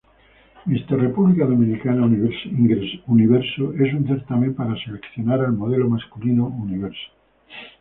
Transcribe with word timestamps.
Mister 0.65 0.99
República 0.99 1.45
Dominicana 1.45 2.07
Universo 2.07 3.73
es 3.75 3.93
un 3.93 4.07
certamen 4.07 4.55
para 4.55 4.75
seleccionar 4.83 5.41
al 5.41 5.53
Modelo 5.53 5.91
Masculino 5.91 6.47
Universo. 6.47 7.11